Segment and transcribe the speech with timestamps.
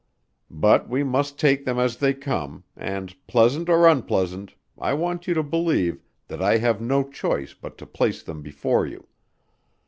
[0.49, 5.35] But we must take them as they come, and pleasant or unpleasant, I want you
[5.35, 9.05] to believe that I have no choice but to place them before you.